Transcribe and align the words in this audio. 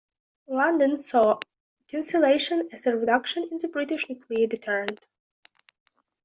London 0.47 0.97
saw 0.97 1.37
cancellation 1.87 2.67
as 2.71 2.87
a 2.87 2.97
reduction 2.97 3.47
in 3.51 3.57
the 3.57 3.67
British 3.67 4.09
nuclear 4.09 4.47
deterrent. 4.47 5.05